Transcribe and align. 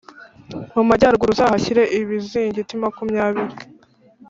mu 0.75 0.81
majyaruguru 0.89 1.29
uzahashyire 1.33 1.83
ibizingiti 1.99 2.73
makumyabiri. 2.83 3.55